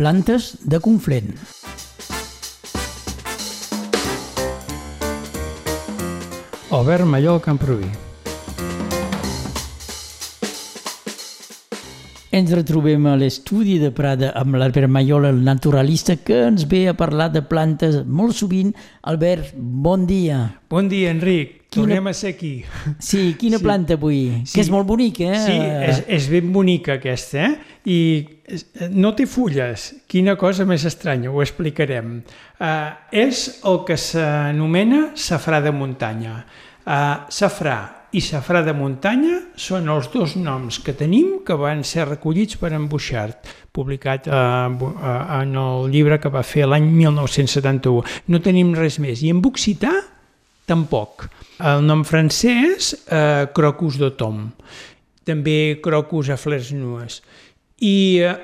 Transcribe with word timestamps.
Plantes 0.00 0.56
de 0.64 0.78
Conflent. 0.78 1.34
Albert 6.70 7.04
Mallol 7.04 7.42
Camproví. 7.42 8.09
Ens 12.30 12.52
retrobem 12.54 13.08
a 13.10 13.16
l'estudi 13.18 13.80
de 13.82 13.88
Prada 13.90 14.28
amb 14.38 14.54
l'Albert 14.54 14.86
Maiol, 14.86 15.24
el 15.26 15.40
naturalista, 15.42 16.14
que 16.22 16.36
ens 16.46 16.62
ve 16.70 16.84
a 16.86 16.94
parlar 16.94 17.32
de 17.34 17.42
plantes 17.42 18.04
molt 18.06 18.36
sovint. 18.38 18.70
Albert, 19.10 19.48
bon 19.56 20.04
dia. 20.06 20.44
Bon 20.70 20.86
dia, 20.88 21.10
Enric. 21.10 21.56
Quina- 21.70 21.86
Tornem 21.88 22.06
a 22.06 22.12
ser 22.14 22.30
aquí. 22.34 22.64
Sí, 22.98 23.34
quina 23.38 23.58
Sí. 23.58 23.64
planta 23.64 23.94
avui? 23.94 24.42
Sí. 24.44 24.54
Que 24.54 24.60
és 24.60 24.70
molt 24.70 24.86
bonica, 24.86 25.24
eh? 25.24 25.40
Sí, 25.46 25.52
és, 25.90 26.04
és 26.06 26.28
ben 26.30 26.52
bonica 26.52 26.94
aquesta, 26.94 27.44
eh? 27.46 27.58
I 27.84 28.26
és- 28.46 28.66
no 28.90 29.12
té 29.14 29.26
fulles. 29.26 29.96
Quina 30.06 30.36
cosa 30.36 30.64
més 30.64 30.84
estranya, 30.84 31.30
ho 31.30 31.42
explicarem. 31.42 32.22
Uh, 32.60 32.94
és 33.10 33.60
el 33.64 33.84
que 33.86 33.96
s'anomena 33.96 35.12
safrà 35.16 35.60
de 35.62 35.70
muntanya. 35.72 36.44
Uh, 36.86 37.26
safrà 37.28 37.99
i 38.12 38.20
safrà 38.24 38.64
de 38.66 38.72
muntanya 38.74 39.36
són 39.58 39.88
els 39.92 40.08
dos 40.10 40.34
noms 40.36 40.80
que 40.82 40.94
tenim 40.98 41.40
que 41.46 41.56
van 41.58 41.84
ser 41.86 42.08
recollits 42.08 42.58
per 42.58 42.72
en 42.74 42.88
Bouchard, 42.90 43.36
publicat 43.72 44.26
uh, 44.26 44.66
uh, 44.66 45.10
en 45.40 45.54
el 45.60 45.90
llibre 45.92 46.18
que 46.18 46.32
va 46.32 46.42
fer 46.42 46.66
l'any 46.66 46.88
1971. 46.90 48.02
No 48.28 48.42
tenim 48.42 48.74
res 48.74 48.98
més. 49.02 49.22
I 49.22 49.30
en 49.34 49.42
occità, 49.46 49.94
tampoc. 50.70 51.28
El 51.60 51.84
nom 51.84 52.04
francès, 52.06 52.94
eh, 53.10 53.46
Crocus 53.54 53.98
d'automne. 54.00 54.52
També 55.26 55.78
Crocus 55.82 56.30
a 56.32 56.38
flors 56.40 56.70
nues. 56.72 57.20
I 57.80 58.20
eh, 58.22 58.34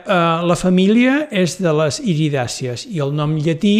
la 0.51 0.57
família 0.59 1.27
és 1.31 1.57
de 1.63 1.73
les 1.73 2.01
iridàcies 2.05 2.87
i 2.91 3.01
el 3.05 3.15
nom 3.17 3.37
llatí, 3.39 3.79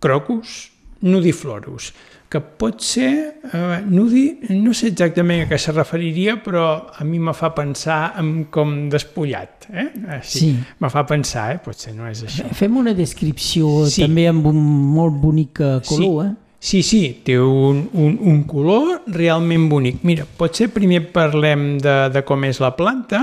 Crocus 0.00 0.70
nudiflorus, 1.00 1.92
que 2.30 2.38
pot 2.40 2.78
ser, 2.86 3.40
eh, 3.52 3.80
nudi, 3.90 4.38
no 4.54 4.70
sé 4.76 4.92
exactament 4.92 5.42
a 5.42 5.48
què 5.50 5.56
se 5.58 5.72
referiria, 5.74 6.36
però 6.44 6.86
a 6.94 7.02
mi 7.04 7.18
me 7.18 7.32
fa 7.34 7.50
pensar 7.56 8.12
en 8.22 8.44
com 8.54 8.88
despullat. 8.92 9.66
Eh? 9.72 9.88
Eh, 10.14 10.20
Sí. 10.22 10.52
Me 10.78 10.88
fa 10.90 11.02
pensar, 11.06 11.56
eh? 11.56 11.58
potser 11.64 11.92
no 11.96 12.06
és 12.06 12.22
això. 12.22 12.46
Fem 12.54 12.76
una 12.76 12.94
descripció 12.94 13.86
Sí. 13.90 14.02
també 14.06 14.28
amb 14.28 14.46
un 14.46 14.62
molt 14.94 15.18
bonic 15.20 15.58
eh, 15.60 15.80
color, 15.88 16.26
eh? 16.26 16.34
Sí, 16.62 16.82
sí, 16.84 17.22
té 17.24 17.38
un, 17.40 17.88
un, 17.94 18.18
un 18.20 18.42
color 18.44 19.02
realment 19.08 19.68
bonic. 19.70 20.02
Mira, 20.04 20.26
potser 20.36 20.68
primer 20.70 21.06
parlem 21.10 21.78
de, 21.80 22.10
de 22.12 22.22
com 22.22 22.44
és 22.44 22.60
la 22.60 22.74
planta. 22.76 23.22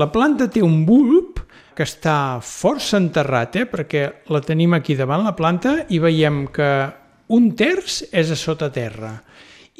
La 0.00 0.10
planta 0.10 0.48
té 0.50 0.62
un 0.64 0.86
bulb 0.86 1.42
que 1.76 1.84
està 1.84 2.40
força 2.42 2.96
enterrat, 2.96 3.54
eh? 3.60 3.66
perquè 3.68 4.06
la 4.32 4.40
tenim 4.40 4.72
aquí 4.74 4.96
davant 4.96 5.22
la 5.24 5.36
planta 5.36 5.84
i 5.90 6.00
veiem 6.00 6.46
que 6.48 6.70
un 7.30 7.52
terç 7.56 8.02
és 8.10 8.30
a 8.30 8.38
sota 8.38 8.70
terra 8.74 9.14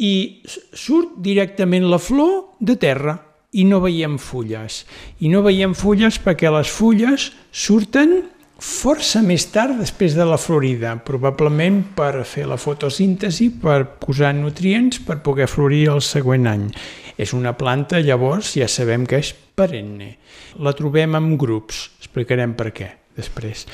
i 0.00 0.40
surt 0.46 1.18
directament 1.22 1.88
la 1.90 1.98
flor 2.00 2.56
de 2.60 2.76
terra 2.80 3.18
i 3.52 3.64
no 3.66 3.80
veiem 3.82 4.16
fulles. 4.22 4.84
I 5.20 5.30
no 5.32 5.42
veiem 5.42 5.74
fulles 5.74 6.20
perquè 6.22 6.50
les 6.54 6.70
fulles 6.70 7.30
surten 7.50 8.20
força 8.60 9.22
més 9.24 9.46
tard 9.50 9.78
després 9.80 10.14
de 10.14 10.24
la 10.28 10.38
florida, 10.38 10.92
probablement 11.04 11.80
per 11.96 12.22
fer 12.28 12.44
la 12.48 12.60
fotosíntesi, 12.60 13.48
per 13.62 13.96
posar 14.02 14.34
nutrients 14.36 15.00
per 15.06 15.22
poder 15.24 15.48
florir 15.48 15.86
el 15.94 16.02
següent 16.04 16.46
any. 16.46 16.66
És 17.20 17.32
una 17.36 17.54
planta, 17.56 18.00
llavors, 18.00 18.54
ja 18.56 18.68
sabem 18.68 19.06
que 19.08 19.20
és 19.20 19.32
perenne. 19.56 20.14
La 20.60 20.72
trobem 20.76 21.16
en 21.16 21.34
grups, 21.40 21.88
explicarem 22.00 22.54
per 22.56 22.70
què 22.76 22.90
després. 23.16 23.66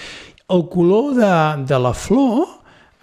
El 0.50 0.68
color 0.70 1.12
de, 1.18 1.34
de 1.66 1.78
la 1.82 1.92
flor, 1.94 2.46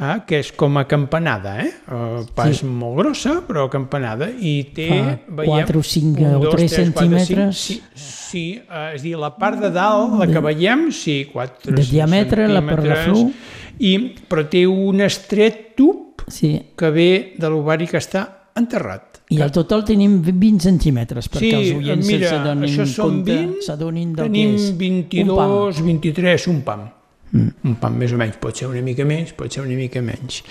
eh, 0.03 0.17
que 0.27 0.39
és 0.43 0.51
com 0.57 0.77
a 0.77 0.83
campanada, 0.89 1.55
eh? 1.63 1.71
eh 1.71 2.23
pas 2.35 2.57
Sí. 2.57 2.65
molt 2.67 2.97
grossa, 2.99 3.41
però 3.47 3.69
campanada, 3.71 4.29
i 4.29 4.71
té... 4.75 4.89
Fa 4.89 5.45
quatre 5.45 5.79
o 5.79 5.83
cinc 5.83 6.19
o 6.19 6.49
tres 6.49 6.75
centímetres. 6.77 7.57
Sí, 7.57 7.81
sí 7.95 8.45
eh, 8.61 8.93
és 8.95 9.01
a 9.01 9.03
dir, 9.03 9.15
la 9.19 9.33
part 9.37 9.59
de 9.61 9.71
dalt, 9.73 10.19
la 10.19 10.27
que 10.27 10.43
veiem, 10.43 10.89
sí, 10.91 11.23
4 11.31 11.75
De 11.75 11.83
diàmetre, 11.87 12.47
la 12.47 12.61
per 12.65 12.79
la 12.83 13.01
flor. 13.05 13.31
I, 13.79 13.93
però 14.29 14.45
té 14.49 14.67
un 14.69 15.01
estret 15.01 15.73
tub 15.77 16.23
Sí. 16.29 16.55
que 16.77 16.89
ve 16.89 17.33
de 17.37 17.49
l'ovari 17.49 17.87
que 17.87 17.97
està 17.99 18.27
enterrat. 18.55 19.13
I 19.33 19.41
al 19.41 19.51
total 19.51 19.83
tenim 19.87 20.19
20 20.21 20.61
centímetres, 20.61 21.29
perquè 21.31 21.49
sí, 21.49 21.53
els 21.57 21.77
oients 21.79 22.07
mira, 22.07 22.29
s'adonin 22.29 22.91
compte, 22.95 23.37
20, 23.37 23.61
s'adonin 23.65 24.11
del 24.13 24.27
tenim 24.27 24.51
que 24.53 24.61
és. 24.61 24.73
22, 24.77 25.81
23, 25.81 26.47
un 26.51 26.61
pam. 26.67 26.83
Mm. 27.33 27.51
Un 27.69 27.75
pam 27.81 27.99
més 27.99 28.13
o 28.13 28.21
menys, 28.21 28.39
pot 28.41 28.57
ser 28.57 28.69
una 28.69 28.81
mica 28.85 29.05
més, 29.09 29.33
pot 29.37 29.51
ser 29.51 29.65
una 29.65 29.77
mica 29.77 30.01
menys. 30.05 30.43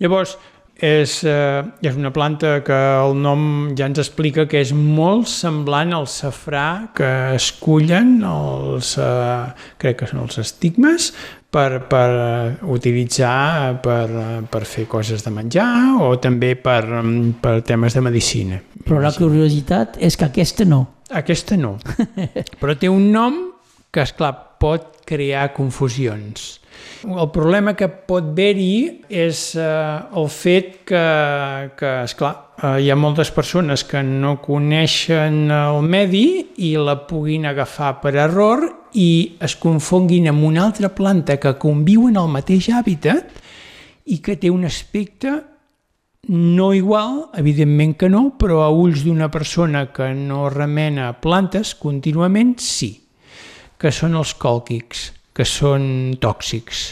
Llavors, 0.00 0.36
és, 0.80 1.24
eh, 1.28 1.62
és 1.84 1.96
una 1.96 2.12
planta 2.12 2.62
que 2.64 2.76
el 2.76 3.18
nom 3.20 3.74
ja 3.76 3.88
ens 3.90 4.00
explica 4.00 4.46
que 4.48 4.62
és 4.64 4.72
molt 4.72 5.28
semblant 5.28 5.92
al 5.92 6.06
safrà 6.08 6.88
que 6.96 7.10
es 7.34 7.50
cullen 7.60 8.22
els, 8.24 8.96
eh, 8.96 9.52
crec 9.76 10.00
que 10.00 10.08
són 10.08 10.24
els 10.24 10.40
estigmes, 10.40 11.12
per, 11.50 11.82
per 11.90 12.58
utilitzar 12.70 13.80
per, 13.82 14.06
per 14.50 14.62
fer 14.64 14.86
coses 14.86 15.24
de 15.26 15.32
menjar 15.34 15.98
o 16.00 16.12
també 16.22 16.54
per, 16.54 16.84
per 17.42 17.56
temes 17.66 17.96
de 17.96 18.04
medicina. 18.06 18.60
Però 18.86 19.00
la 19.02 19.12
curiositat 19.12 19.98
és 19.98 20.16
que 20.16 20.28
aquesta 20.30 20.64
no. 20.64 20.84
Aquesta 21.10 21.56
no, 21.58 21.74
però 22.60 22.76
té 22.78 22.88
un 22.88 23.10
nom 23.10 23.40
que, 23.90 24.04
és 24.04 24.14
clar 24.14 24.49
pot 24.60 25.00
crear 25.08 25.50
confusions. 25.56 26.60
El 27.00 27.30
problema 27.32 27.72
que 27.76 27.88
pot 27.88 28.30
haver-hi 28.30 29.06
és 29.08 29.40
eh, 29.58 29.64
el 30.16 30.28
fet 30.30 30.82
que, 30.88 31.04
que 31.76 31.92
esclar, 32.04 32.32
eh, 32.60 32.76
hi 32.84 32.90
ha 32.92 32.98
moltes 32.98 33.32
persones 33.34 33.84
que 33.88 34.02
no 34.04 34.36
coneixen 34.44 35.48
el 35.54 35.80
medi 35.82 36.26
i 36.68 36.74
la 36.76 36.98
puguin 37.08 37.48
agafar 37.48 37.96
per 38.04 38.14
error 38.20 38.66
i 38.92 39.36
es 39.40 39.56
confonguin 39.56 40.28
amb 40.30 40.44
una 40.50 40.66
altra 40.68 40.92
planta 40.94 41.38
que 41.40 41.56
conviu 41.58 42.08
en 42.10 42.20
el 42.20 42.28
mateix 42.30 42.70
hàbitat 42.74 43.40
i 44.10 44.20
que 44.20 44.36
té 44.36 44.50
un 44.52 44.66
aspecte 44.68 45.38
no 46.30 46.74
igual, 46.76 47.30
evidentment 47.40 47.96
que 47.96 48.10
no, 48.12 48.26
però 48.38 48.60
a 48.62 48.70
ulls 48.70 49.06
d'una 49.06 49.30
persona 49.32 49.86
que 49.94 50.12
no 50.14 50.50
remena 50.52 51.14
plantes 51.22 51.72
contínuament, 51.74 52.58
sí, 52.60 52.92
que 53.80 53.90
són 53.94 54.14
els 54.20 54.34
còlquics, 54.36 55.10
que 55.34 55.46
són 55.48 56.16
tòxics, 56.20 56.82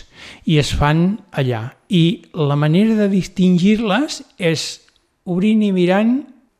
i 0.48 0.56
es 0.60 0.70
fan 0.76 1.18
allà. 1.36 1.66
I 1.92 2.04
la 2.36 2.56
manera 2.56 2.96
de 2.96 3.08
distingir-les 3.12 4.22
és 4.38 4.64
obrint 5.28 5.62
i 5.66 5.72
mirant 5.76 6.14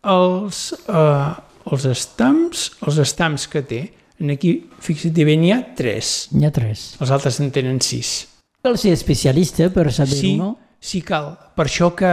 els, 0.04 0.72
eh, 0.88 1.28
els 1.72 1.84
estams, 1.88 2.68
els 2.86 2.98
estams 3.02 3.48
que 3.48 3.62
té. 3.62 3.82
En 4.20 4.32
aquí, 4.34 4.54
fixa't 4.82 5.14
bé, 5.14 5.36
n'hi 5.38 5.52
ha 5.54 5.60
tres. 5.78 6.28
N'hi 6.34 6.46
ha 6.48 6.50
tres. 6.52 6.96
Els 7.00 7.10
altres 7.14 7.38
en 7.40 7.52
tenen 7.54 7.78
sis. 7.84 8.26
Cal 8.64 8.76
ser 8.76 8.92
especialista 8.96 9.68
per 9.70 9.92
saber-ho, 9.92 10.18
Sí, 10.20 10.36
no? 10.36 10.56
sí 10.80 11.00
cal. 11.02 11.36
Per 11.54 11.66
això 11.66 11.92
que 11.94 12.10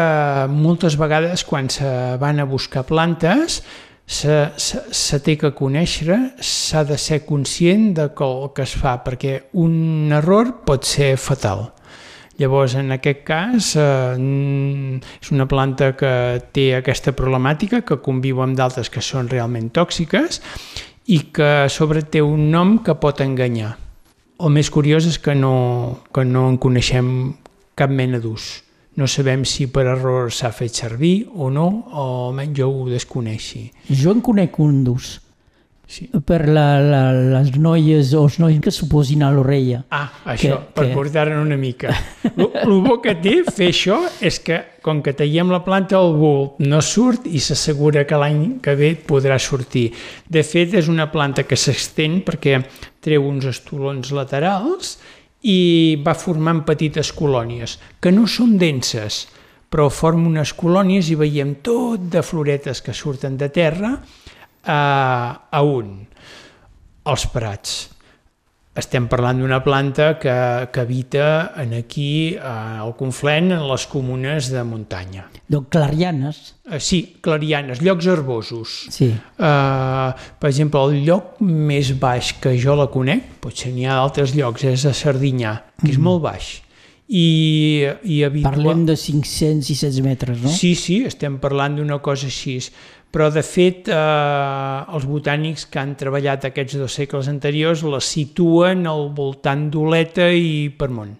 moltes 0.54 0.96
vegades 0.98 1.44
quan 1.44 1.70
se 1.70 1.90
van 2.22 2.40
a 2.40 2.46
buscar 2.46 2.86
plantes 2.86 3.64
se, 4.06 4.52
se, 4.58 5.20
té 5.26 5.36
que 5.42 5.52
conèixer, 5.58 6.18
s'ha 6.38 6.84
de 6.86 6.98
ser 7.02 7.24
conscient 7.26 7.94
de 7.98 8.10
que 8.16 8.26
el 8.26 8.52
que 8.56 8.66
es 8.66 8.76
fa, 8.78 9.00
perquè 9.06 9.40
un 9.62 10.14
error 10.14 10.52
pot 10.68 10.86
ser 10.86 11.16
fatal. 11.18 11.72
Llavors, 12.38 12.76
en 12.76 12.92
aquest 12.92 13.24
cas, 13.24 13.72
eh, 13.80 15.00
és 15.22 15.32
una 15.32 15.48
planta 15.48 15.94
que 15.96 16.42
té 16.52 16.68
aquesta 16.76 17.16
problemàtica, 17.16 17.82
que 17.82 18.02
conviu 18.04 18.42
amb 18.44 18.58
d'altres 18.60 18.92
que 18.92 19.02
són 19.02 19.32
realment 19.32 19.72
tòxiques 19.72 20.42
i 21.08 21.20
que 21.32 21.50
a 21.64 21.70
sobre 21.70 22.04
té 22.04 22.22
un 22.22 22.50
nom 22.52 22.78
que 22.84 22.98
pot 23.00 23.24
enganyar. 23.24 23.78
El 24.44 24.52
més 24.52 24.70
curiós 24.70 25.08
és 25.08 25.18
que 25.18 25.34
no, 25.34 26.04
que 26.12 26.26
no 26.28 26.50
en 26.52 26.60
coneixem 26.60 27.08
cap 27.76 27.90
mena 27.90 28.20
d'ús. 28.20 28.65
No 28.96 29.08
sabem 29.12 29.44
si 29.44 29.68
per 29.68 29.86
error 29.92 30.32
s'ha 30.32 30.54
fet 30.56 30.72
servir 30.74 31.28
o 31.36 31.50
no, 31.52 31.66
o 31.92 32.06
almenys 32.30 32.58
jo 32.62 32.70
ho 32.72 32.86
desconeixi. 32.90 33.70
Jo 33.92 34.14
en 34.16 34.22
conec 34.24 34.58
un 34.64 34.84
d'ús. 34.86 35.22
Sí. 35.86 36.08
Per 36.26 36.48
la, 36.50 36.80
la, 36.82 37.02
les 37.14 37.52
noies 37.62 38.14
o 38.18 38.24
els 38.26 38.40
nois 38.42 38.56
que 38.64 38.72
s'ho 38.74 38.88
posin 38.90 39.22
a 39.22 39.28
l'orella. 39.30 39.84
Ah, 39.94 40.08
això, 40.34 40.56
Que- 40.56 40.72
per 40.74 40.86
que- 40.88 40.94
portar-ne 40.96 41.36
una 41.38 41.58
mica. 41.62 41.92
El 42.64 42.80
bo 42.82 42.96
que 43.04 43.14
té 43.22 43.44
fer 43.46 43.68
això 43.70 44.00
és 44.20 44.40
que, 44.42 44.58
com 44.82 45.04
que 45.06 45.14
tallem 45.14 45.52
la 45.54 45.60
planta, 45.64 46.00
el 46.02 46.16
bulb 46.18 46.58
no 46.66 46.80
surt 46.82 47.28
i 47.30 47.38
s'assegura 47.44 48.06
que 48.10 48.18
l'any 48.18 48.58
que 48.66 48.74
ve 48.80 48.96
podrà 49.06 49.38
sortir. 49.38 49.92
De 50.28 50.42
fet, 50.42 50.74
és 50.74 50.88
una 50.90 51.12
planta 51.14 51.44
que 51.46 51.56
s'estén 51.60 52.24
perquè 52.26 52.64
treu 53.06 53.28
uns 53.30 53.46
estolons 53.46 54.10
laterals 54.12 54.96
i 55.46 56.02
va 56.02 56.16
formant 56.18 56.64
petites 56.66 57.12
colònies, 57.14 57.78
que 58.02 58.14
no 58.14 58.26
són 58.26 58.58
denses, 58.58 59.26
però 59.70 59.90
formen 59.94 60.34
unes 60.34 60.54
colònies 60.58 61.12
i 61.12 61.18
veiem 61.20 61.58
tot 61.66 62.08
de 62.12 62.24
floretes 62.26 62.82
que 62.82 62.96
surten 62.96 63.38
de 63.38 63.50
terra 63.54 63.92
a, 64.66 64.80
a 65.52 65.62
un. 65.62 66.00
Els 67.06 67.28
prats 67.30 67.95
estem 68.76 69.08
parlant 69.08 69.40
d'una 69.40 69.62
planta 69.64 70.18
que, 70.20 70.36
que 70.72 70.84
habita 70.84 71.54
en 71.62 71.74
aquí, 71.78 72.36
al 72.36 72.92
Conflent, 73.00 73.54
en 73.56 73.64
les 73.70 73.86
comunes 73.88 74.50
de 74.52 74.64
muntanya. 74.68 75.30
Donc, 75.48 75.70
clarianes. 75.72 76.56
Uh, 76.68 76.80
sí, 76.84 77.00
clarianes, 77.24 77.80
llocs 77.86 78.10
herbosos. 78.12 78.76
Sí. 78.92 79.14
Uh, 79.40 80.12
per 80.42 80.52
exemple, 80.52 80.82
el 80.90 81.06
lloc 81.08 81.40
més 81.40 81.94
baix 82.02 82.34
que 82.42 82.56
jo 82.60 82.76
la 82.76 82.90
conec, 82.92 83.38
potser 83.44 83.72
n'hi 83.72 83.88
ha 83.88 84.02
d'altres 84.02 84.36
llocs, 84.36 84.68
és 84.68 84.86
a 84.90 84.94
Sardinyà, 84.98 85.56
que 85.80 85.94
és 85.94 86.00
mm. 86.00 86.08
molt 86.10 86.26
baix. 86.28 86.52
I, 87.06 87.86
i 88.02 88.24
habitua... 88.26 88.56
Parlem 88.56 88.84
de 88.90 88.98
500 88.98 89.70
i 89.70 89.78
600 89.78 90.04
metres, 90.04 90.42
no? 90.42 90.52
Sí, 90.52 90.74
sí, 90.76 91.04
estem 91.06 91.38
parlant 91.40 91.78
d'una 91.78 92.02
cosa 92.04 92.28
així 92.28 92.58
però 93.16 93.30
de 93.32 93.40
fet 93.48 93.88
eh, 93.88 93.96
els 94.92 95.06
botànics 95.08 95.70
que 95.72 95.80
han 95.80 95.94
treballat 95.96 96.50
aquests 96.50 96.76
dos 96.82 96.98
segles 97.00 97.30
anteriors 97.32 97.86
la 97.88 98.02
situen 98.04 98.84
al 98.92 99.08
voltant 99.16 99.70
d'Oleta 99.72 100.28
i 100.36 100.68
Permont. 100.76 101.14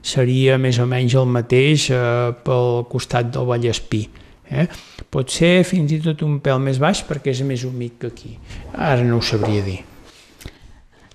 Seria 0.00 0.60
més 0.62 0.78
o 0.78 0.86
menys 0.86 1.16
el 1.18 1.26
mateix 1.26 1.88
eh, 1.90 2.04
pel 2.46 2.84
costat 2.92 3.34
del 3.34 3.50
Vallespí. 3.50 4.04
Eh? 4.50 4.68
Pot 5.10 5.34
ser 5.34 5.64
fins 5.66 5.90
i 5.90 5.98
tot 6.04 6.22
un 6.22 6.38
pèl 6.44 6.62
més 6.62 6.78
baix 6.78 7.02
perquè 7.08 7.34
és 7.34 7.42
més 7.46 7.66
humit 7.66 7.98
que 7.98 8.14
aquí. 8.14 8.36
Ara 8.78 9.02
no 9.02 9.18
ho 9.18 9.26
sabria 9.26 9.66
dir. 9.66 9.80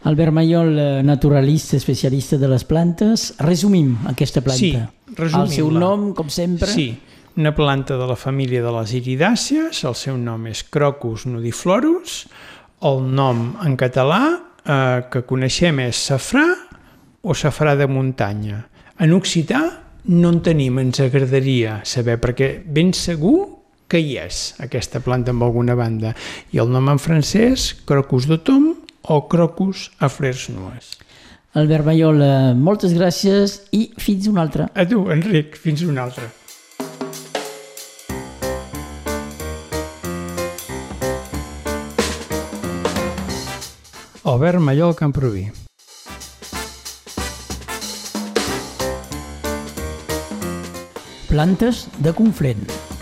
Albert 0.06 0.36
Mayol, 0.36 0.76
eh, 0.78 1.02
naturalista, 1.04 1.80
especialista 1.80 2.38
de 2.38 2.52
les 2.52 2.68
plantes. 2.68 3.32
Resumim 3.40 3.96
aquesta 4.12 4.44
planta. 4.44 4.60
Sí, 4.60 5.16
resumim-la. 5.16 5.48
El 5.48 5.56
seu 5.56 5.72
nom, 5.72 6.10
com 6.14 6.28
sempre. 6.30 6.70
Sí, 6.70 6.92
una 7.38 7.54
planta 7.54 7.98
de 7.98 8.08
la 8.08 8.16
família 8.16 8.64
de 8.64 8.72
les 8.72 8.94
iridàcies, 8.96 9.84
el 9.84 9.96
seu 9.96 10.16
nom 10.18 10.46
és 10.48 10.64
Crocus 10.72 11.26
nudiflorus, 11.28 12.22
el 12.88 13.02
nom 13.16 13.50
en 13.66 13.76
català 13.80 14.22
eh, 14.32 15.02
que 15.12 15.26
coneixem 15.28 15.82
és 15.84 16.00
safrà 16.00 16.46
o 17.26 17.36
safrà 17.36 17.76
de 17.76 17.88
muntanya. 17.92 18.62
En 19.04 19.12
occità 19.16 19.62
no 20.08 20.32
en 20.32 20.40
tenim, 20.46 20.80
ens 20.80 21.02
agradaria 21.04 21.82
saber, 21.84 22.20
perquè 22.24 22.60
ben 22.64 22.94
segur 22.96 23.40
que 23.92 24.00
hi 24.00 24.16
és 24.22 24.54
aquesta 24.64 25.02
planta 25.04 25.34
amb 25.36 25.44
alguna 25.44 25.76
banda. 25.76 26.14
I 26.56 26.62
el 26.64 26.72
nom 26.72 26.88
en 26.94 27.02
francès, 27.02 27.74
Crocus 27.86 28.30
d'autom 28.30 28.72
o 29.12 29.20
Crocus 29.30 29.90
a 30.00 30.10
flers 30.10 30.48
nues. 30.54 30.96
Albert 31.56 31.88
Mayol, 31.88 32.24
moltes 32.60 32.96
gràcies 32.96 33.60
i 33.76 33.90
fins 34.00 34.28
una 34.32 34.44
altra. 34.44 34.70
A 34.76 34.88
tu, 34.88 35.06
Enric, 35.12 35.56
fins 35.60 35.84
una 35.88 36.04
altra. 36.08 36.28
Albert 44.26 44.60
Mallol 44.60 44.96
Camproví. 44.96 45.52
Plantes 51.30 51.88
de 52.00 52.12
Conflent. 52.12 52.95